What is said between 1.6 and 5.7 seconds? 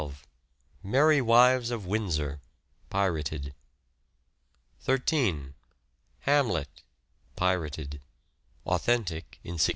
of Windsor (pirated). 13.